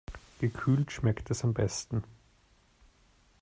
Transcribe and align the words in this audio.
Gekühlt 0.39 0.91
schmeckt 0.91 1.29
es 1.29 1.43
am 1.43 1.53
besten. 1.53 2.03